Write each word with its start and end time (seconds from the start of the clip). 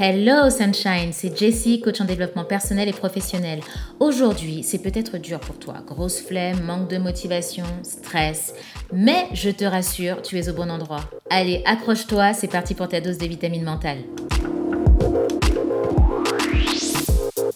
Hello 0.00 0.48
Sunshine, 0.48 1.12
c'est 1.12 1.36
Jessie, 1.36 1.80
coach 1.80 2.00
en 2.00 2.04
développement 2.04 2.44
personnel 2.44 2.88
et 2.88 2.92
professionnel. 2.92 3.58
Aujourd'hui, 3.98 4.62
c'est 4.62 4.78
peut-être 4.78 5.18
dur 5.18 5.40
pour 5.40 5.58
toi. 5.58 5.82
Grosse 5.84 6.20
flemme, 6.20 6.62
manque 6.62 6.88
de 6.88 6.98
motivation, 6.98 7.64
stress. 7.82 8.54
Mais 8.92 9.26
je 9.32 9.50
te 9.50 9.64
rassure, 9.64 10.22
tu 10.22 10.38
es 10.38 10.48
au 10.48 10.52
bon 10.52 10.70
endroit. 10.70 11.00
Allez, 11.30 11.64
accroche-toi, 11.66 12.32
c'est 12.32 12.46
parti 12.46 12.76
pour 12.76 12.86
ta 12.86 13.00
dose 13.00 13.18
de 13.18 13.26
vitamines 13.26 13.64
mentales. 13.64 14.04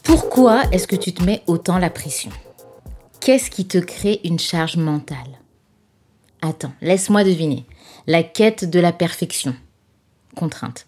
Pourquoi 0.02 0.64
est-ce 0.72 0.88
que 0.88 0.96
tu 0.96 1.14
te 1.14 1.22
mets 1.22 1.42
autant 1.46 1.78
la 1.78 1.90
pression? 1.90 2.32
Qu'est-ce 3.20 3.52
qui 3.52 3.68
te 3.68 3.78
crée 3.78 4.20
une 4.24 4.40
charge 4.40 4.76
mentale? 4.76 5.38
Attends, 6.40 6.72
laisse-moi 6.80 7.22
deviner. 7.22 7.66
La 8.08 8.24
quête 8.24 8.68
de 8.68 8.80
la 8.80 8.92
perfection. 8.92 9.54
Contrainte 10.34 10.86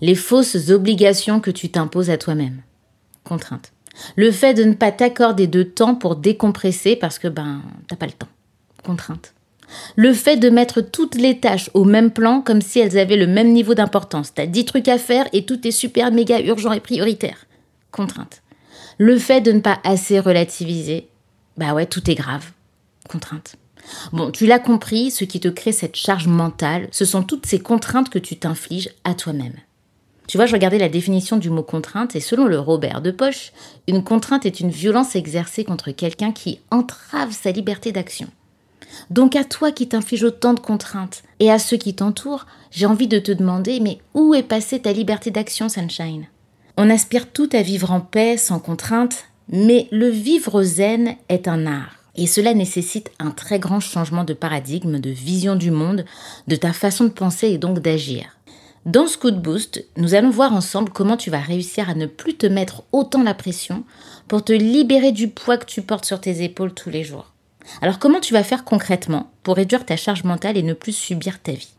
les 0.00 0.14
fausses 0.14 0.70
obligations 0.70 1.40
que 1.40 1.50
tu 1.50 1.70
t'imposes 1.70 2.10
à 2.10 2.18
toi-même. 2.18 2.62
Contrainte. 3.24 3.72
Le 4.16 4.30
fait 4.30 4.54
de 4.54 4.64
ne 4.64 4.74
pas 4.74 4.92
t'accorder 4.92 5.46
de 5.46 5.62
temps 5.62 5.94
pour 5.94 6.16
décompresser 6.16 6.96
parce 6.96 7.18
que 7.18 7.28
ben 7.28 7.62
t'as 7.88 7.96
pas 7.96 8.06
le 8.06 8.12
temps. 8.12 8.28
Contrainte. 8.84 9.34
Le 9.96 10.12
fait 10.12 10.36
de 10.36 10.50
mettre 10.50 10.80
toutes 10.80 11.14
les 11.14 11.38
tâches 11.38 11.70
au 11.74 11.84
même 11.84 12.10
plan 12.10 12.40
comme 12.40 12.60
si 12.60 12.80
elles 12.80 12.98
avaient 12.98 13.16
le 13.16 13.26
même 13.26 13.52
niveau 13.52 13.74
d'importance. 13.74 14.34
T'as 14.34 14.46
10 14.46 14.64
trucs 14.64 14.88
à 14.88 14.98
faire 14.98 15.28
et 15.32 15.44
tout 15.44 15.66
est 15.66 15.72
super 15.72 16.10
méga 16.10 16.40
urgent 16.40 16.72
et 16.72 16.80
prioritaire. 16.80 17.46
Contrainte. 17.92 18.42
Le 18.98 19.18
fait 19.18 19.40
de 19.40 19.52
ne 19.52 19.60
pas 19.60 19.78
assez 19.84 20.18
relativiser. 20.18 21.08
Bah 21.56 21.74
ouais, 21.74 21.86
tout 21.86 22.10
est 22.10 22.14
grave. 22.14 22.50
Contrainte. 23.08 23.56
Bon, 24.12 24.30
tu 24.30 24.46
l'as 24.46 24.58
compris, 24.58 25.10
ce 25.10 25.24
qui 25.24 25.40
te 25.40 25.48
crée 25.48 25.72
cette 25.72 25.96
charge 25.96 26.26
mentale, 26.26 26.88
ce 26.90 27.04
sont 27.04 27.22
toutes 27.22 27.46
ces 27.46 27.60
contraintes 27.60 28.10
que 28.10 28.18
tu 28.18 28.36
t'infliges 28.36 28.90
à 29.04 29.14
toi-même. 29.14 29.54
Tu 30.30 30.36
vois, 30.36 30.46
je 30.46 30.52
regardais 30.52 30.78
la 30.78 30.88
définition 30.88 31.38
du 31.38 31.50
mot 31.50 31.64
contrainte 31.64 32.14
et 32.14 32.20
selon 32.20 32.44
le 32.44 32.60
Robert 32.60 33.02
de 33.02 33.10
Poche, 33.10 33.50
une 33.88 34.04
contrainte 34.04 34.46
est 34.46 34.60
une 34.60 34.70
violence 34.70 35.16
exercée 35.16 35.64
contre 35.64 35.90
quelqu'un 35.90 36.30
qui 36.30 36.60
entrave 36.70 37.32
sa 37.32 37.50
liberté 37.50 37.90
d'action. 37.90 38.28
Donc 39.10 39.34
à 39.34 39.42
toi 39.42 39.72
qui 39.72 39.88
t'inflige 39.88 40.22
autant 40.22 40.54
de 40.54 40.60
contraintes 40.60 41.24
et 41.40 41.50
à 41.50 41.58
ceux 41.58 41.78
qui 41.78 41.94
t'entourent, 41.94 42.46
j'ai 42.70 42.86
envie 42.86 43.08
de 43.08 43.18
te 43.18 43.32
demander 43.32 43.80
mais 43.80 43.98
où 44.14 44.32
est 44.32 44.44
passée 44.44 44.78
ta 44.78 44.92
liberté 44.92 45.32
d'action, 45.32 45.68
Sunshine? 45.68 46.28
On 46.76 46.90
aspire 46.90 47.32
tout 47.32 47.48
à 47.52 47.62
vivre 47.62 47.90
en 47.90 48.00
paix, 48.00 48.36
sans 48.36 48.60
contrainte, 48.60 49.24
mais 49.48 49.88
le 49.90 50.10
vivre 50.10 50.62
zen 50.62 51.16
est 51.28 51.48
un 51.48 51.66
art. 51.66 51.96
Et 52.14 52.28
cela 52.28 52.54
nécessite 52.54 53.10
un 53.18 53.32
très 53.32 53.58
grand 53.58 53.80
changement 53.80 54.22
de 54.22 54.34
paradigme, 54.34 55.00
de 55.00 55.10
vision 55.10 55.56
du 55.56 55.72
monde, 55.72 56.04
de 56.46 56.54
ta 56.54 56.72
façon 56.72 57.02
de 57.02 57.10
penser 57.10 57.48
et 57.48 57.58
donc 57.58 57.80
d'agir. 57.80 58.36
Dans 58.86 59.06
ce 59.06 59.18
coup 59.18 59.30
de 59.30 59.38
boost, 59.38 59.84
nous 59.98 60.14
allons 60.14 60.30
voir 60.30 60.54
ensemble 60.54 60.90
comment 60.90 61.18
tu 61.18 61.28
vas 61.28 61.40
réussir 61.40 61.90
à 61.90 61.94
ne 61.94 62.06
plus 62.06 62.38
te 62.38 62.46
mettre 62.46 62.84
autant 62.92 63.22
la 63.22 63.34
pression 63.34 63.84
pour 64.26 64.42
te 64.42 64.54
libérer 64.54 65.12
du 65.12 65.28
poids 65.28 65.58
que 65.58 65.66
tu 65.66 65.82
portes 65.82 66.06
sur 66.06 66.18
tes 66.18 66.42
épaules 66.42 66.72
tous 66.72 66.88
les 66.88 67.04
jours. 67.04 67.30
Alors 67.82 67.98
comment 67.98 68.20
tu 68.20 68.32
vas 68.32 68.42
faire 68.42 68.64
concrètement 68.64 69.30
pour 69.42 69.56
réduire 69.56 69.84
ta 69.84 69.98
charge 69.98 70.24
mentale 70.24 70.56
et 70.56 70.62
ne 70.62 70.72
plus 70.72 70.96
subir 70.96 71.42
ta 71.42 71.52
vie? 71.52 71.74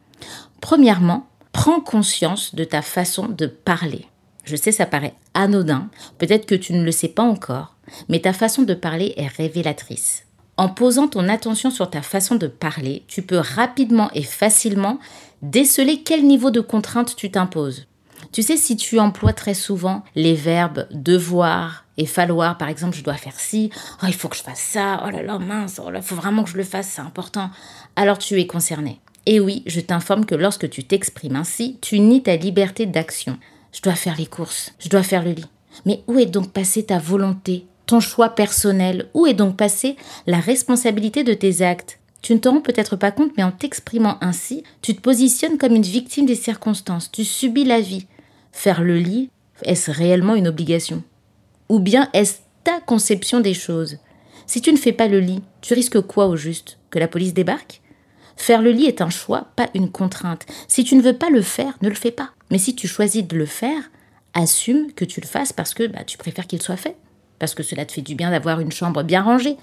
Premièrement, 0.62 1.28
prends 1.54 1.82
conscience 1.82 2.54
de 2.54 2.64
ta 2.64 2.84
façon 2.84 3.28
de 3.28 3.48
parler. 3.48 4.06
Je 4.44 4.56
sais, 4.56 4.72
ça 4.72 4.86
paraît 4.86 5.16
anodin, 5.34 5.90
peut-être 6.20 6.46
que 6.46 6.56
tu 6.56 6.74
ne 6.74 6.84
le 6.84 6.92
sais 6.92 7.08
pas 7.08 7.24
encore, 7.24 7.76
mais 8.10 8.20
ta 8.20 8.34
façon 8.34 8.62
de 8.62 8.76
parler 8.76 9.16
est 9.18 9.28
révélatrice. 9.28 10.26
En 10.58 10.70
posant 10.70 11.08
ton 11.08 11.30
attention 11.30 11.72
sur 11.72 11.90
ta 11.90 12.04
façon 12.04 12.36
de 12.36 12.46
parler, 12.46 13.04
tu 13.08 13.24
peux 13.24 13.40
rapidement 13.40 14.12
et 14.14 14.22
facilement 14.22 15.00
déceler 15.42 16.04
quel 16.04 16.26
niveau 16.26 16.52
de 16.52 16.62
contrainte 16.62 17.16
tu 17.16 17.32
t'imposes? 17.32 17.88
Tu 18.32 18.44
sais, 18.44 18.56
si 18.56 18.78
tu 18.78 19.00
emploies 19.00 19.34
très 19.34 19.54
souvent 19.54 20.04
les 20.16 20.36
verbes 20.36 20.88
devoir 20.92 21.86
et 21.98 22.06
falloir, 22.06 22.58
par 22.58 22.70
exemple, 22.70 22.96
je 22.96 23.04
dois 23.04 23.16
faire 23.16 23.40
ci, 23.40 23.72
oh, 24.02 24.06
il 24.08 24.14
faut 24.14 24.30
que 24.30 24.38
je 24.38 24.44
fasse 24.44 24.62
ça, 24.62 25.04
oh 25.06 25.10
là 25.10 25.22
là, 25.22 25.38
mince, 25.40 25.82
oh 25.84 25.90
faut 26.02 26.16
vraiment 26.16 26.44
que 26.44 26.50
je 26.50 26.58
le 26.58 26.64
fasse, 26.64 26.88
c'est 26.88 27.02
important, 27.02 27.50
alors 27.96 28.18
tu 28.18 28.40
es 28.40 28.48
concerné. 28.48 29.00
Et 29.26 29.40
oui, 29.40 29.64
je 29.68 29.82
t'informe 29.82 30.26
que 30.26 30.36
lorsque 30.36 30.70
tu 30.70 30.84
t'exprimes 30.84 31.36
ainsi, 31.36 31.78
tu 31.82 32.00
nies 32.00 32.24
ta 32.24 32.36
liberté 32.36 32.86
d'action. 32.86 33.38
Je 33.72 33.82
dois 33.82 33.96
faire 33.96 34.18
les 34.18 34.26
courses, 34.26 34.74
je 34.80 34.90
dois 34.90 35.04
faire 35.04 35.24
le 35.24 35.32
lit. 35.32 35.46
Mais 35.86 36.04
où 36.08 36.18
est 36.18 36.26
donc 36.26 36.52
passée 36.52 36.86
ta 36.86 36.98
volonté, 36.98 37.66
ton 37.86 38.00
choix 38.00 38.30
personnel? 38.30 39.10
Où 39.14 39.28
est 39.28 39.34
donc 39.34 39.58
passée 39.58 39.96
la 40.26 40.40
responsabilité 40.40 41.24
de 41.24 41.34
tes 41.34 41.62
actes? 41.62 42.00
Tu 42.22 42.34
ne 42.34 42.40
te 42.40 42.48
rends 42.48 42.62
peut-être 42.62 42.96
pas 42.96 43.12
compte, 43.12 43.32
mais 43.38 43.44
en 43.44 43.52
t'exprimant 43.52 44.18
ainsi, 44.22 44.64
tu 44.82 44.96
te 44.96 45.02
positionnes 45.02 45.58
comme 45.58 45.76
une 45.76 45.82
victime 45.82 46.26
des 46.26 46.36
circonstances, 46.36 47.12
tu 47.12 47.24
subis 47.24 47.64
la 47.64 47.82
vie. 47.82 48.06
Faire 48.52 48.84
le 48.84 48.98
lit, 48.98 49.30
est-ce 49.64 49.92
réellement 49.92 50.36
une 50.36 50.48
obligation? 50.48 51.04
Ou 51.70 51.80
bien 51.80 52.10
est-ce 52.14 52.40
ta 52.64 52.80
conception 52.82 53.40
des 53.40 53.54
choses? 53.54 53.98
Si 54.46 54.62
tu 54.62 54.72
ne 54.72 54.78
fais 54.78 54.92
pas 54.92 55.08
le 55.08 55.20
lit, 55.20 55.42
tu 55.62 55.74
risques 55.74 56.02
quoi 56.02 56.28
au 56.28 56.36
juste? 56.36 56.78
Que 56.90 57.00
la 57.00 57.08
police 57.08 57.34
débarque? 57.34 57.82
Faire 58.36 58.62
le 58.62 58.72
lit 58.72 58.86
est 58.86 59.02
un 59.02 59.10
choix, 59.10 59.48
pas 59.56 59.70
une 59.74 59.92
contrainte. 59.92 60.46
Si 60.68 60.84
tu 60.84 60.96
ne 60.96 61.02
veux 61.02 61.18
pas 61.18 61.30
le 61.30 61.42
faire, 61.42 61.78
ne 61.82 61.90
le 61.90 61.96
fais 61.96 62.12
pas. 62.12 62.32
Mais 62.50 62.58
si 62.58 62.76
tu 62.76 62.88
choisis 62.88 63.26
de 63.26 63.38
le 63.38 63.46
faire, 63.46 63.90
assume 64.34 64.92
que 64.94 65.06
tu 65.06 65.22
le 65.22 65.28
fasses 65.28 65.54
parce 65.54 65.74
que 65.74 65.88
bah, 65.88 66.04
tu 66.06 66.18
préfères 66.18 66.48
qu'il 66.48 66.62
soit 66.62 66.78
fait. 66.78 66.98
Parce 67.40 67.56
que 67.56 67.64
cela 67.64 67.86
te 67.86 67.92
fait 67.92 68.02
du 68.02 68.16
bien 68.16 68.32
d'avoir 68.32 68.60
une 68.60 68.72
chambre 68.72 69.04
bien 69.04 69.24
rangée. 69.24 69.58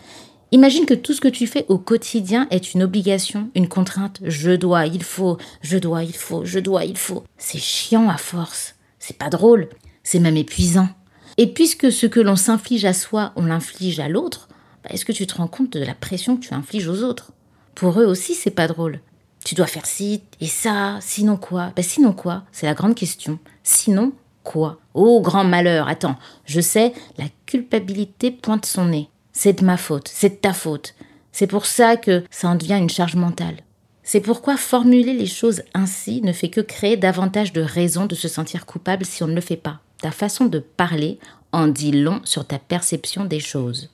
Imagine 0.51 0.87
que 0.87 0.95
tout 0.95 1.13
ce 1.13 1.21
que 1.21 1.29
tu 1.29 1.47
fais 1.47 1.67
au 1.69 1.77
quotidien 1.77 2.47
est 2.51 2.73
une 2.73 2.83
obligation, 2.83 3.51
une 3.55 3.69
contrainte. 3.69 4.21
Je 4.25 4.53
dois, 4.53 4.87
il 4.87 5.03
faut, 5.03 5.37
je 5.61 5.77
dois, 5.77 6.05
il 6.05 6.15
faut, 6.17 6.45
je 6.47 6.59
dois, 6.59 6.87
il 6.87 6.97
faut. 6.97 7.25
C'est 7.37 7.59
chiant 7.59 8.09
à 8.09 8.17
force. 8.17 8.77
C'est 8.99 9.19
pas 9.19 9.29
drôle. 9.29 9.69
C'est 10.03 10.21
même 10.21 10.39
épuisant. 10.39 10.89
Et 11.37 11.49
puisque 11.49 11.93
ce 11.93 12.07
que 12.07 12.21
l'on 12.21 12.37
s'inflige 12.37 12.87
à 12.87 12.95
soi, 12.95 13.33
on 13.37 13.45
l'inflige 13.45 14.01
à 14.01 14.09
l'autre, 14.09 14.49
bah, 14.83 14.91
est-ce 14.91 15.05
que 15.05 15.13
tu 15.13 15.27
te 15.27 15.35
rends 15.35 15.49
compte 15.49 15.75
de 15.75 15.85
la 15.85 15.95
pression 15.95 16.37
que 16.39 16.47
tu 16.47 16.55
infliges 16.55 16.89
aux 16.89 17.03
autres? 17.03 17.33
Pour 17.75 18.01
eux 18.01 18.07
aussi, 18.07 18.35
c'est 18.35 18.51
pas 18.51 18.69
drôle. 18.69 19.01
Tu 19.45 19.55
dois 19.55 19.67
faire 19.67 19.87
ci 19.87 20.23
et 20.41 20.47
ça, 20.47 20.97
sinon 21.03 21.37
quoi? 21.37 21.73
Bah, 21.77 21.83
Sinon 21.83 22.13
quoi? 22.13 22.45
C'est 22.53 22.67
la 22.67 22.75
grande 22.75 22.95
question. 22.95 23.39
Sinon 23.63 24.13
quoi? 24.45 24.81
Oh, 24.95 25.21
grand 25.21 25.45
malheur, 25.45 25.89
attends, 25.89 26.17
je 26.47 26.61
sais, 26.61 26.95
la 27.19 27.27
culpabilité 27.45 28.31
pointe 28.31 28.65
son 28.65 28.87
nez. 28.87 29.11
C'est 29.41 29.61
de 29.61 29.65
ma 29.65 29.77
faute, 29.77 30.11
c'est 30.13 30.31
de 30.31 30.35
ta 30.35 30.53
faute. 30.53 30.97
C'est 31.31 31.47
pour 31.47 31.65
ça 31.65 31.97
que 31.97 32.25
ça 32.29 32.49
en 32.49 32.57
devient 32.57 32.75
une 32.75 32.91
charge 32.91 33.15
mentale. 33.15 33.59
C'est 34.03 34.21
pourquoi 34.21 34.57
formuler 34.57 35.13
les 35.13 35.27
choses 35.27 35.63
ainsi 35.75 36.21
ne 36.23 36.33
fait 36.33 36.49
que 36.49 36.61
créer 36.61 36.97
davantage 36.97 37.53
de 37.53 37.61
raisons 37.61 38.07
de 38.07 38.17
se 38.17 38.27
sentir 38.27 38.67
coupable 38.67 39.05
si 39.05 39.23
on 39.23 39.29
ne 39.29 39.37
le 39.37 39.41
fait 39.41 39.57
pas. 39.57 39.79
Ta 40.03 40.11
façon 40.11 40.47
de 40.47 40.59
parler 40.59 41.21
en 41.53 41.69
dit 41.69 41.93
long 41.93 42.21
sur 42.25 42.49
ta 42.49 42.59
perception 42.59 43.27
des 43.27 43.39
choses. 43.39 43.91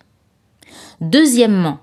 Deuxièmement, 1.03 1.81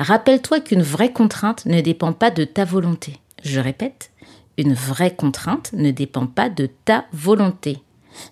rappelle-toi 0.00 0.58
qu'une 0.58 0.82
vraie 0.82 1.12
contrainte 1.12 1.66
ne 1.66 1.80
dépend 1.80 2.12
pas 2.12 2.32
de 2.32 2.42
ta 2.42 2.64
volonté. 2.64 3.20
Je 3.44 3.60
répète, 3.60 4.10
une 4.56 4.74
vraie 4.74 5.14
contrainte 5.14 5.70
ne 5.72 5.92
dépend 5.92 6.26
pas 6.26 6.48
de 6.48 6.68
ta 6.84 7.04
volonté. 7.12 7.78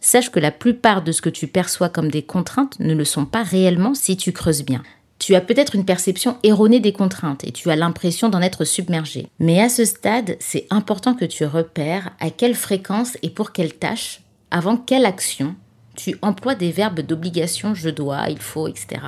Sache 0.00 0.30
que 0.30 0.41
la 0.41 0.50
plupart 0.50 1.02
de 1.02 1.12
ce 1.12 1.22
que 1.22 1.30
tu 1.30 1.47
perçois 1.47 1.88
comme 1.88 2.10
des 2.10 2.22
contraintes 2.22 2.78
ne 2.80 2.94
le 2.94 3.04
sont 3.04 3.26
pas 3.26 3.42
réellement 3.42 3.94
si 3.94 4.16
tu 4.16 4.32
creuses 4.32 4.64
bien. 4.64 4.82
Tu 5.19 5.34
as 5.34 5.41
peut-être 5.41 5.74
une 5.74 5.84
perception 5.84 6.36
erronée 6.42 6.80
des 6.80 6.92
contraintes 6.92 7.44
et 7.44 7.52
tu 7.52 7.70
as 7.70 7.76
l'impression 7.76 8.28
d'en 8.28 8.42
être 8.42 8.64
submergé. 8.64 9.28
Mais 9.38 9.60
à 9.60 9.69
ce 9.69 9.84
stade, 9.84 10.36
c'est 10.41 10.66
important 10.70 11.14
que 11.14 11.24
tu 11.24 11.44
repères 11.44 12.10
à 12.20 12.30
quelle 12.30 12.54
fréquence 12.54 13.16
et 13.22 13.30
pour 13.30 13.52
quelle 13.52 13.74
tâche, 13.74 14.20
avant 14.50 14.76
quelle 14.76 15.06
action, 15.06 15.54
tu 15.97 16.16
emploies 16.20 16.54
des 16.54 16.70
verbes 16.70 17.00
d'obligation, 17.00 17.74
je 17.74 17.88
dois, 17.88 18.28
il 18.28 18.38
faut, 18.38 18.68
etc. 18.68 19.00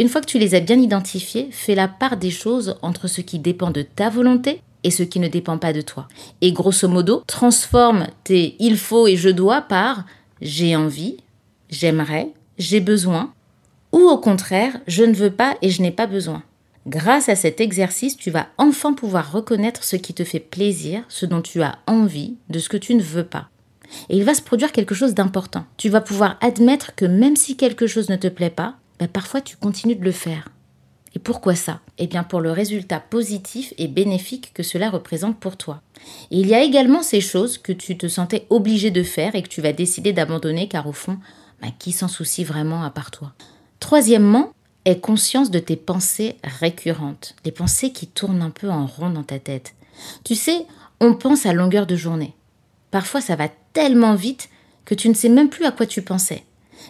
Une 0.00 0.08
fois 0.08 0.20
que 0.20 0.26
tu 0.26 0.38
les 0.38 0.54
as 0.54 0.60
bien 0.60 0.78
identifiés, 0.78 1.48
fais 1.50 1.74
la 1.74 1.88
part 1.88 2.16
des 2.16 2.30
choses 2.30 2.76
entre 2.82 3.08
ce 3.08 3.20
qui 3.20 3.38
dépend 3.38 3.70
de 3.70 3.82
ta 3.82 4.10
volonté 4.10 4.62
et 4.84 4.90
ce 4.90 5.02
qui 5.02 5.20
ne 5.20 5.28
dépend 5.28 5.58
pas 5.58 5.72
de 5.72 5.80
toi. 5.80 6.08
Et 6.40 6.52
grosso 6.52 6.88
modo, 6.88 7.22
transforme 7.26 8.06
tes 8.24 8.56
il 8.58 8.76
faut 8.76 9.06
et 9.06 9.16
je 9.16 9.28
dois 9.28 9.62
par 9.62 10.04
j'ai 10.40 10.76
envie, 10.76 11.16
j'aimerais, 11.68 12.32
j'ai 12.58 12.80
besoin, 12.80 13.32
ou 13.92 13.98
au 13.98 14.18
contraire, 14.18 14.78
je 14.86 15.04
ne 15.04 15.14
veux 15.14 15.30
pas 15.30 15.56
et 15.62 15.70
je 15.70 15.82
n'ai 15.82 15.90
pas 15.90 16.06
besoin. 16.06 16.42
Grâce 16.86 17.28
à 17.28 17.36
cet 17.36 17.60
exercice, 17.60 18.16
tu 18.16 18.30
vas 18.30 18.46
enfin 18.56 18.94
pouvoir 18.94 19.32
reconnaître 19.32 19.84
ce 19.84 19.96
qui 19.96 20.14
te 20.14 20.24
fait 20.24 20.40
plaisir, 20.40 21.04
ce 21.08 21.26
dont 21.26 21.42
tu 21.42 21.62
as 21.62 21.78
envie, 21.86 22.36
de 22.48 22.58
ce 22.58 22.68
que 22.68 22.76
tu 22.76 22.94
ne 22.94 23.02
veux 23.02 23.24
pas. 23.24 23.48
Et 24.08 24.16
il 24.16 24.24
va 24.24 24.34
se 24.34 24.42
produire 24.42 24.72
quelque 24.72 24.94
chose 24.94 25.14
d'important. 25.14 25.64
Tu 25.76 25.88
vas 25.88 26.00
pouvoir 26.00 26.36
admettre 26.40 26.94
que 26.94 27.04
même 27.04 27.36
si 27.36 27.56
quelque 27.56 27.86
chose 27.86 28.08
ne 28.08 28.16
te 28.16 28.28
plaît 28.28 28.50
pas, 28.50 28.76
bah, 28.98 29.08
parfois 29.08 29.40
tu 29.40 29.56
continues 29.56 29.96
de 29.96 30.04
le 30.04 30.12
faire. 30.12 30.48
Pourquoi 31.24 31.54
ça? 31.54 31.80
Eh 31.98 32.06
bien 32.06 32.22
pour 32.22 32.40
le 32.40 32.52
résultat 32.52 33.00
positif 33.00 33.72
et 33.78 33.88
bénéfique 33.88 34.52
que 34.52 34.62
cela 34.62 34.90
représente 34.90 35.38
pour 35.38 35.56
toi. 35.56 35.80
Il 36.30 36.46
y 36.46 36.54
a 36.54 36.62
également 36.62 37.02
ces 37.02 37.20
choses 37.20 37.58
que 37.58 37.72
tu 37.72 37.96
te 37.96 38.08
sentais 38.08 38.46
obligé 38.50 38.90
de 38.90 39.02
faire 39.02 39.34
et 39.34 39.42
que 39.42 39.48
tu 39.48 39.62
vas 39.62 39.72
décider 39.72 40.12
d'abandonner 40.12 40.68
car 40.68 40.86
au 40.86 40.92
fond, 40.92 41.18
bah, 41.62 41.68
qui 41.78 41.92
s'en 41.92 42.08
soucie 42.08 42.44
vraiment 42.44 42.82
à 42.82 42.90
part 42.90 43.10
toi? 43.10 43.32
Troisièmement, 43.80 44.52
aie 44.84 45.00
conscience 45.00 45.50
de 45.50 45.58
tes 45.58 45.76
pensées 45.76 46.36
récurrentes, 46.44 47.34
les 47.44 47.52
pensées 47.52 47.92
qui 47.92 48.06
tournent 48.06 48.42
un 48.42 48.50
peu 48.50 48.68
en 48.68 48.86
rond 48.86 49.10
dans 49.10 49.22
ta 49.22 49.38
tête. 49.38 49.74
Tu 50.24 50.34
sais, 50.34 50.66
on 51.00 51.14
pense 51.14 51.46
à 51.46 51.52
longueur 51.52 51.86
de 51.86 51.96
journée. 51.96 52.34
Parfois, 52.90 53.20
ça 53.20 53.36
va 53.36 53.48
tellement 53.72 54.14
vite 54.14 54.48
que 54.84 54.94
tu 54.94 55.08
ne 55.08 55.14
sais 55.14 55.28
même 55.28 55.50
plus 55.50 55.64
à 55.64 55.70
quoi 55.70 55.86
tu 55.86 56.02
pensais. 56.02 56.44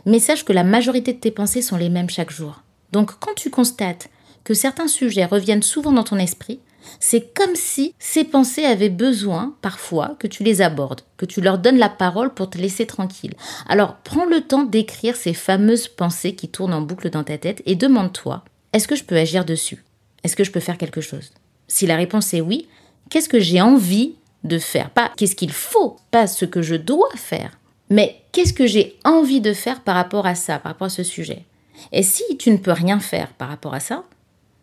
Mais 0.07 0.19
sache 0.19 0.45
que 0.45 0.53
la 0.53 0.65
majorité 0.65 1.13
de 1.13 1.19
tes 1.19 1.31
pensées 1.31 1.63
sont 1.63 1.77
les 1.77 1.89
mêmes 1.89 2.11
chaque 2.11 2.31
jour. 2.31 2.63
Donc 2.93 3.13
quand 3.19 3.35
tu 3.35 3.51
constates 3.51 4.09
que 4.49 4.55
certains 4.55 4.89
sujets 4.89 5.27
reviennent 5.27 5.63
souvent 5.63 5.93
dans 5.93 6.05
ton 6.05 6.17
esprit, 6.17 6.59
c'est 7.01 7.35
comme 7.35 7.55
si 7.55 7.93
ces 7.99 8.25
pensées 8.25 8.65
avaient 8.65 8.89
besoin 8.89 9.55
parfois 9.61 10.17
que 10.19 10.27
tu 10.27 10.43
les 10.43 10.63
abordes, 10.63 11.03
que 11.19 11.27
tu 11.27 11.43
leur 11.43 11.59
donnes 11.59 11.77
la 11.77 11.91
parole 11.91 12.33
pour 12.33 12.49
te 12.49 12.57
laisser 12.57 12.87
tranquille. 12.87 13.35
Alors 13.69 13.97
prends 14.05 14.25
le 14.25 14.41
temps 14.41 14.63
d'écrire 14.63 15.17
ces 15.17 15.35
fameuses 15.35 15.87
pensées 15.87 16.35
qui 16.35 16.49
tournent 16.49 16.73
en 16.73 16.81
boucle 16.81 17.11
dans 17.11 17.25
ta 17.25 17.37
tête 17.37 17.61
et 17.67 17.75
demande-toi, 17.75 18.43
est-ce 18.73 18.89
que 18.89 18.97
je 18.97 19.05
peux 19.05 19.19
agir 19.19 19.45
dessus? 19.45 19.85
Est-ce 20.25 20.35
que 20.35 20.45
je 20.45 20.51
peux 20.51 20.61
faire 20.61 20.79
quelque 20.79 21.03
chose? 21.03 21.31
Si 21.67 21.87
la 21.87 21.97
réponse 21.97 22.33
est 22.33 22.41
oui, 22.41 22.69
qu'est-ce 23.11 23.29
que 23.29 23.41
j'ai 23.41 23.61
envie 23.61 24.15
de 24.45 24.59
faire? 24.59 24.89
Pas 24.89 25.13
qu'est-ce 25.19 25.37
qu'il 25.37 25.53
faut, 25.53 25.99
pas 26.11 26.27
ce 26.27 26.47
que 26.47 26.63
je 26.63 26.75
dois 26.75 27.11
faire, 27.17 27.59
mais 27.91 28.23
qu'est-ce 28.33 28.55
que 28.55 28.67
j'ai 28.67 28.97
envie 29.05 29.43
de 29.43 29.53
faire 29.53 29.83
par 29.83 29.97
rapport 29.97 30.25
à 30.25 30.35
ça, 30.35 30.59
par 30.59 30.73
rapport 30.73 30.87
à 30.87 30.89
ce 30.89 31.03
sujet? 31.03 31.45
Et 31.93 32.03
si 32.03 32.23
tu 32.39 32.51
ne 32.51 32.57
peux 32.57 32.73
rien 32.73 32.99
faire 32.99 33.29
par 33.35 33.51
rapport 33.51 33.75
à 33.75 33.81
ça, 33.81 34.05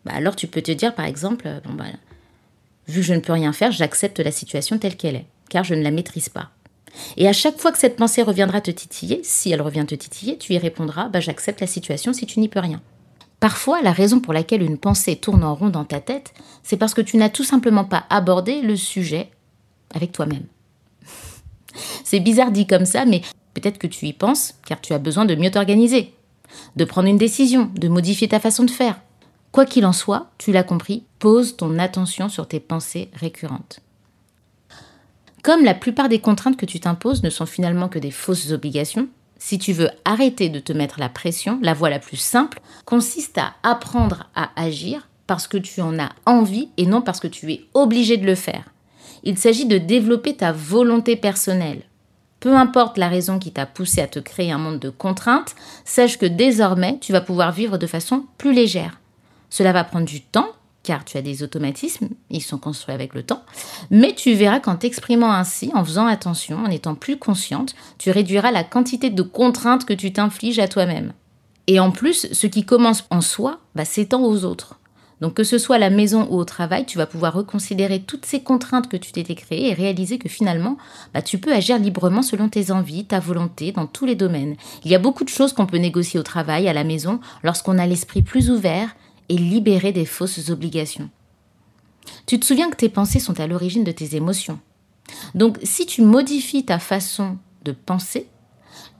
bah 0.06 0.12
alors 0.14 0.36
tu 0.36 0.46
peux 0.46 0.62
te 0.62 0.72
dire 0.72 0.94
par 0.94 1.04
exemple, 1.04 1.48
bon 1.64 1.74
bah, 1.74 1.84
vu 2.88 3.00
que 3.00 3.06
je 3.06 3.14
ne 3.14 3.20
peux 3.20 3.32
rien 3.32 3.52
faire, 3.52 3.72
j'accepte 3.72 4.20
la 4.20 4.30
situation 4.30 4.78
telle 4.78 4.96
qu'elle 4.96 5.16
est, 5.16 5.26
car 5.48 5.64
je 5.64 5.74
ne 5.74 5.82
la 5.82 5.90
maîtrise 5.90 6.28
pas. 6.28 6.50
Et 7.16 7.28
à 7.28 7.32
chaque 7.32 7.58
fois 7.58 7.72
que 7.72 7.78
cette 7.78 7.96
pensée 7.96 8.22
reviendra 8.22 8.60
te 8.60 8.70
titiller, 8.70 9.20
si 9.22 9.50
elle 9.50 9.60
revient 9.60 9.84
te 9.86 9.94
titiller, 9.94 10.38
tu 10.38 10.54
y 10.54 10.58
répondras, 10.58 11.08
bah, 11.08 11.20
j'accepte 11.20 11.60
la 11.60 11.66
situation 11.66 12.12
si 12.12 12.24
tu 12.24 12.40
n'y 12.40 12.48
peux 12.48 12.60
rien. 12.60 12.80
Parfois, 13.40 13.82
la 13.82 13.92
raison 13.92 14.20
pour 14.20 14.32
laquelle 14.32 14.62
une 14.62 14.78
pensée 14.78 15.16
tourne 15.16 15.44
en 15.44 15.54
rond 15.54 15.68
dans 15.68 15.84
ta 15.84 16.00
tête, 16.00 16.32
c'est 16.62 16.78
parce 16.78 16.94
que 16.94 17.02
tu 17.02 17.16
n'as 17.16 17.28
tout 17.28 17.44
simplement 17.44 17.84
pas 17.84 18.06
abordé 18.08 18.62
le 18.62 18.76
sujet 18.76 19.28
avec 19.94 20.12
toi-même. 20.12 20.46
c'est 22.04 22.20
bizarre 22.20 22.50
dit 22.50 22.66
comme 22.66 22.86
ça, 22.86 23.04
mais 23.04 23.20
peut-être 23.54 23.78
que 23.78 23.86
tu 23.86 24.06
y 24.06 24.12
penses 24.12 24.54
car 24.64 24.80
tu 24.80 24.94
as 24.94 24.98
besoin 24.98 25.26
de 25.26 25.34
mieux 25.34 25.50
t'organiser, 25.50 26.14
de 26.76 26.84
prendre 26.84 27.08
une 27.08 27.18
décision, 27.18 27.70
de 27.74 27.88
modifier 27.88 28.28
ta 28.28 28.40
façon 28.40 28.64
de 28.64 28.70
faire. 28.70 29.00
Quoi 29.56 29.64
qu'il 29.64 29.86
en 29.86 29.94
soit, 29.94 30.26
tu 30.36 30.52
l'as 30.52 30.62
compris, 30.62 31.04
pose 31.18 31.56
ton 31.56 31.78
attention 31.78 32.28
sur 32.28 32.46
tes 32.46 32.60
pensées 32.60 33.08
récurrentes. 33.14 33.80
Comme 35.42 35.64
la 35.64 35.72
plupart 35.72 36.10
des 36.10 36.18
contraintes 36.18 36.58
que 36.58 36.66
tu 36.66 36.78
t'imposes 36.78 37.22
ne 37.22 37.30
sont 37.30 37.46
finalement 37.46 37.88
que 37.88 37.98
des 37.98 38.10
fausses 38.10 38.52
obligations, 38.52 39.08
si 39.38 39.58
tu 39.58 39.72
veux 39.72 39.88
arrêter 40.04 40.50
de 40.50 40.60
te 40.60 40.74
mettre 40.74 41.00
la 41.00 41.08
pression, 41.08 41.58
la 41.62 41.72
voie 41.72 41.88
la 41.88 41.98
plus 41.98 42.18
simple 42.18 42.60
consiste 42.84 43.38
à 43.38 43.54
apprendre 43.62 44.28
à 44.34 44.50
agir 44.56 45.08
parce 45.26 45.48
que 45.48 45.56
tu 45.56 45.80
en 45.80 45.98
as 45.98 46.10
envie 46.26 46.68
et 46.76 46.84
non 46.84 47.00
parce 47.00 47.18
que 47.18 47.26
tu 47.26 47.50
es 47.50 47.64
obligé 47.72 48.18
de 48.18 48.26
le 48.26 48.34
faire. 48.34 48.64
Il 49.22 49.38
s'agit 49.38 49.64
de 49.64 49.78
développer 49.78 50.36
ta 50.36 50.52
volonté 50.52 51.16
personnelle. 51.16 51.84
Peu 52.40 52.54
importe 52.54 52.98
la 52.98 53.08
raison 53.08 53.38
qui 53.38 53.52
t'a 53.52 53.64
poussé 53.64 54.02
à 54.02 54.06
te 54.06 54.18
créer 54.18 54.52
un 54.52 54.58
monde 54.58 54.80
de 54.80 54.90
contraintes, 54.90 55.56
sache 55.86 56.18
que 56.18 56.26
désormais 56.26 56.98
tu 57.00 57.12
vas 57.12 57.22
pouvoir 57.22 57.52
vivre 57.52 57.78
de 57.78 57.86
façon 57.86 58.26
plus 58.36 58.52
légère. 58.52 58.98
Cela 59.56 59.72
va 59.72 59.84
prendre 59.84 60.04
du 60.04 60.20
temps 60.20 60.50
car 60.82 61.06
tu 61.06 61.16
as 61.16 61.22
des 61.22 61.42
automatismes, 61.42 62.10
ils 62.28 62.42
sont 62.42 62.58
construits 62.58 62.94
avec 62.94 63.14
le 63.14 63.22
temps, 63.22 63.42
mais 63.90 64.14
tu 64.14 64.34
verras 64.34 64.60
qu'en 64.60 64.76
t'exprimant 64.76 65.32
ainsi, 65.32 65.70
en 65.74 65.82
faisant 65.82 66.06
attention, 66.06 66.58
en 66.58 66.70
étant 66.70 66.94
plus 66.94 67.16
consciente, 67.16 67.74
tu 67.96 68.10
réduiras 68.10 68.50
la 68.50 68.64
quantité 68.64 69.08
de 69.08 69.22
contraintes 69.22 69.86
que 69.86 69.94
tu 69.94 70.12
t'infliges 70.12 70.58
à 70.58 70.68
toi-même. 70.68 71.14
Et 71.68 71.80
en 71.80 71.90
plus, 71.90 72.30
ce 72.32 72.46
qui 72.46 72.66
commence 72.66 73.04
en 73.08 73.22
soi 73.22 73.60
va 73.74 73.86
s'étend 73.86 74.22
aux 74.22 74.44
autres. 74.44 74.78
Donc 75.22 75.32
que 75.32 75.44
ce 75.44 75.56
soit 75.56 75.76
à 75.76 75.78
la 75.78 75.88
maison 75.88 76.28
ou 76.30 76.36
au 76.36 76.44
travail, 76.44 76.84
tu 76.84 76.98
vas 76.98 77.06
pouvoir 77.06 77.32
reconsidérer 77.32 78.00
toutes 78.00 78.26
ces 78.26 78.42
contraintes 78.42 78.88
que 78.88 78.98
tu 78.98 79.12
t'étais 79.12 79.34
créées 79.34 79.70
et 79.70 79.74
réaliser 79.74 80.18
que 80.18 80.28
finalement, 80.28 80.76
bah, 81.14 81.22
tu 81.22 81.38
peux 81.38 81.54
agir 81.54 81.78
librement 81.78 82.20
selon 82.20 82.50
tes 82.50 82.70
envies, 82.70 83.06
ta 83.06 83.20
volonté, 83.20 83.72
dans 83.72 83.86
tous 83.86 84.04
les 84.04 84.14
domaines. 84.14 84.56
Il 84.84 84.90
y 84.90 84.94
a 84.94 84.98
beaucoup 84.98 85.24
de 85.24 85.30
choses 85.30 85.54
qu'on 85.54 85.66
peut 85.66 85.78
négocier 85.78 86.20
au 86.20 86.22
travail, 86.22 86.68
à 86.68 86.74
la 86.74 86.84
maison, 86.84 87.20
lorsqu'on 87.42 87.78
a 87.78 87.86
l'esprit 87.86 88.20
plus 88.20 88.50
ouvert, 88.50 88.94
et 89.28 89.36
libérer 89.36 89.92
des 89.92 90.06
fausses 90.06 90.50
obligations. 90.50 91.10
Tu 92.26 92.38
te 92.38 92.46
souviens 92.46 92.70
que 92.70 92.76
tes 92.76 92.88
pensées 92.88 93.20
sont 93.20 93.38
à 93.40 93.46
l'origine 93.46 93.84
de 93.84 93.92
tes 93.92 94.16
émotions. 94.16 94.58
Donc 95.34 95.58
si 95.62 95.86
tu 95.86 96.02
modifies 96.02 96.64
ta 96.64 96.78
façon 96.78 97.38
de 97.64 97.72
penser, 97.72 98.28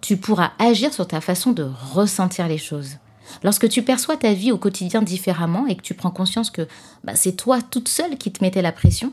tu 0.00 0.16
pourras 0.16 0.52
agir 0.58 0.92
sur 0.92 1.06
ta 1.06 1.20
façon 1.20 1.52
de 1.52 1.68
ressentir 1.92 2.48
les 2.48 2.58
choses. 2.58 2.96
Lorsque 3.42 3.68
tu 3.68 3.82
perçois 3.82 4.16
ta 4.16 4.32
vie 4.32 4.52
au 4.52 4.58
quotidien 4.58 5.02
différemment 5.02 5.66
et 5.66 5.76
que 5.76 5.82
tu 5.82 5.94
prends 5.94 6.10
conscience 6.10 6.50
que 6.50 6.68
bah, 7.02 7.16
c'est 7.16 7.32
toi 7.32 7.60
toute 7.60 7.88
seule 7.88 8.18
qui 8.18 8.30
te 8.30 8.42
mettais 8.42 8.62
la 8.62 8.72
pression, 8.72 9.12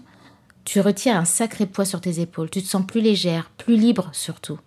tu 0.66 0.80
retires 0.80 1.18
un 1.18 1.26
sacré 1.26 1.66
poids 1.66 1.86
sur 1.86 2.00
tes 2.00 2.20
épaules, 2.20 2.50
tu 2.50 2.62
te 2.62 2.68
sens 2.68 2.86
plus 2.86 3.02
légère, 3.02 3.52
plus 3.58 3.76
libre 3.76 4.10
surtout. 4.14 4.60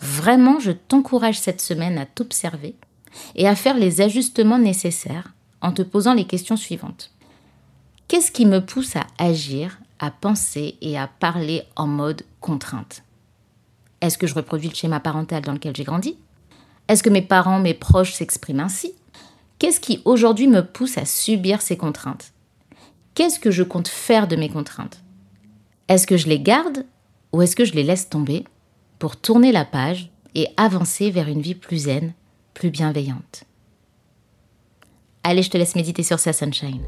Vraiment, 0.00 0.58
je 0.58 0.72
t'encourage 0.72 1.38
cette 1.38 1.60
semaine 1.60 1.98
à 1.98 2.06
t'observer 2.06 2.74
et 3.36 3.46
à 3.46 3.54
faire 3.54 3.76
les 3.76 4.00
ajustements 4.00 4.58
nécessaires 4.58 5.32
en 5.60 5.72
te 5.72 5.82
posant 5.82 6.14
les 6.14 6.24
questions 6.24 6.56
suivantes. 6.56 7.10
Qu'est-ce 8.08 8.32
qui 8.32 8.46
me 8.46 8.64
pousse 8.64 8.96
à 8.96 9.06
agir, 9.18 9.78
à 9.98 10.10
penser 10.10 10.76
et 10.80 10.98
à 10.98 11.06
parler 11.06 11.62
en 11.76 11.86
mode 11.86 12.22
contrainte? 12.40 13.02
Est-ce 14.00 14.18
que 14.18 14.26
je 14.26 14.34
reproduis 14.34 14.68
le 14.68 14.74
schéma 14.74 15.00
parental 15.00 15.42
dans 15.42 15.52
lequel 15.52 15.76
j'ai 15.76 15.84
grandi? 15.84 16.16
Est-ce 16.88 17.02
que 17.02 17.10
mes 17.10 17.22
parents, 17.22 17.60
mes 17.60 17.74
proches 17.74 18.14
s'expriment 18.14 18.60
ainsi? 18.60 18.94
Qu'est-ce 19.58 19.80
qui 19.80 20.00
aujourd'hui 20.04 20.48
me 20.48 20.64
pousse 20.64 20.98
à 20.98 21.04
subir 21.04 21.60
ces 21.60 21.76
contraintes? 21.76 22.32
Qu'est-ce 23.14 23.38
que 23.38 23.50
je 23.50 23.62
compte 23.62 23.88
faire 23.88 24.26
de 24.26 24.36
mes 24.36 24.48
contraintes? 24.48 25.02
Est-ce 25.88 26.06
que 26.06 26.16
je 26.16 26.28
les 26.28 26.40
garde 26.40 26.86
ou 27.32 27.42
est-ce 27.42 27.54
que 27.54 27.64
je 27.64 27.74
les 27.74 27.82
laisse 27.82 28.08
tomber 28.08 28.44
pour 28.98 29.16
tourner 29.16 29.52
la 29.52 29.64
page 29.64 30.10
et 30.34 30.48
avancer 30.56 31.10
vers 31.10 31.28
une 31.28 31.42
vie 31.42 31.54
plus 31.54 31.84
zen, 31.84 32.12
plus 32.54 32.70
bienveillante? 32.70 33.44
Allez, 35.22 35.42
je 35.42 35.50
te 35.50 35.58
laisse 35.58 35.76
méditer 35.76 36.02
sur 36.02 36.18
ça, 36.18 36.32
Sunshine. 36.32 36.80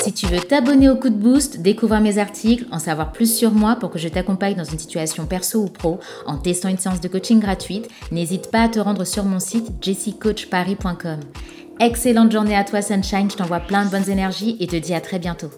Si 0.00 0.12
tu 0.12 0.26
veux 0.26 0.40
t'abonner 0.40 0.88
au 0.88 0.96
coup 0.96 1.10
de 1.10 1.14
boost, 1.14 1.60
découvrir 1.60 2.00
mes 2.00 2.18
articles, 2.18 2.64
en 2.70 2.78
savoir 2.78 3.12
plus 3.12 3.36
sur 3.36 3.50
moi 3.50 3.76
pour 3.76 3.90
que 3.90 3.98
je 3.98 4.08
t'accompagne 4.08 4.54
dans 4.54 4.64
une 4.64 4.78
situation 4.78 5.26
perso 5.26 5.60
ou 5.60 5.68
pro 5.68 5.98
en 6.24 6.38
testant 6.38 6.68
une 6.68 6.78
séance 6.78 7.00
de 7.00 7.08
coaching 7.08 7.40
gratuite, 7.40 7.88
n'hésite 8.10 8.50
pas 8.50 8.62
à 8.62 8.68
te 8.68 8.78
rendre 8.78 9.04
sur 9.04 9.24
mon 9.24 9.40
site 9.40 9.70
jessicoachparis.com. 9.82 11.20
Excellente 11.80 12.32
journée 12.32 12.56
à 12.56 12.64
toi 12.64 12.80
Sunshine, 12.80 13.30
je 13.30 13.36
t'envoie 13.36 13.60
plein 13.60 13.84
de 13.84 13.90
bonnes 13.90 14.08
énergies 14.08 14.56
et 14.60 14.66
te 14.66 14.76
dis 14.76 14.94
à 14.94 15.00
très 15.00 15.18
bientôt. 15.18 15.50